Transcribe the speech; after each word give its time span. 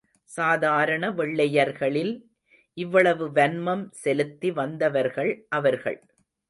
சாதாரண 0.29 1.11
வெள்ளையர்களில் 1.11 2.13
இவ்வளவு 2.77 3.25
வன்மம் 3.31 3.85
செலுத்தி 4.03 4.51
வந்தவர்கள் 4.51 5.45
அவர்கள். 5.49 5.99